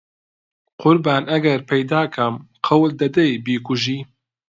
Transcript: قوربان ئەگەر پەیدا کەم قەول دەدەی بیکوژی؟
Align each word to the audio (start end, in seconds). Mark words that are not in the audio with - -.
قوربان 0.81 1.23
ئەگەر 1.31 1.59
پەیدا 1.69 2.01
کەم 2.15 2.33
قەول 2.65 2.91
دەدەی 3.01 3.41
بیکوژی؟ 3.45 3.99